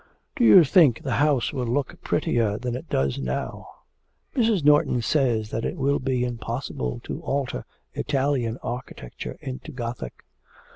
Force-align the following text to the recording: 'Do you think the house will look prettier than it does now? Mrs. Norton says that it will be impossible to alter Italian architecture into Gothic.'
'Do 0.35 0.43
you 0.43 0.63
think 0.63 1.03
the 1.03 1.17
house 1.21 1.53
will 1.53 1.67
look 1.67 2.01
prettier 2.01 2.57
than 2.57 2.73
it 2.75 2.89
does 2.89 3.19
now? 3.19 3.67
Mrs. 4.35 4.65
Norton 4.65 4.99
says 5.03 5.51
that 5.51 5.63
it 5.63 5.77
will 5.77 5.99
be 5.99 6.25
impossible 6.25 6.99
to 7.03 7.21
alter 7.21 7.65
Italian 7.93 8.57
architecture 8.63 9.37
into 9.41 9.71
Gothic.' 9.71 10.25